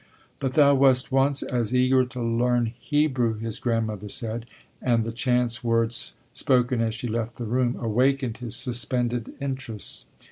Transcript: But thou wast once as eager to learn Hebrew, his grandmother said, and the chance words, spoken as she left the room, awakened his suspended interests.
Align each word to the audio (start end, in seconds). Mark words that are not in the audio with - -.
But 0.39 0.53
thou 0.53 0.73
wast 0.73 1.11
once 1.11 1.43
as 1.43 1.75
eager 1.75 2.05
to 2.05 2.19
learn 2.23 2.73
Hebrew, 2.79 3.37
his 3.37 3.59
grandmother 3.59 4.09
said, 4.09 4.47
and 4.81 5.03
the 5.03 5.11
chance 5.11 5.63
words, 5.63 6.13
spoken 6.33 6.81
as 6.81 6.95
she 6.95 7.07
left 7.07 7.35
the 7.35 7.45
room, 7.45 7.75
awakened 7.79 8.37
his 8.37 8.55
suspended 8.55 9.31
interests. 9.39 10.07